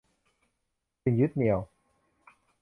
[1.03, 1.59] สิ่งยึดเหนี่ยว